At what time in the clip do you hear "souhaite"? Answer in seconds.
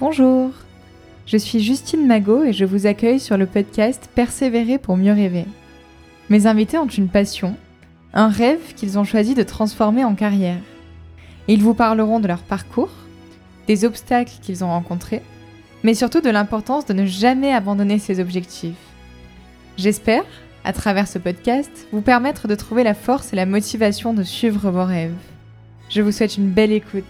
26.12-26.36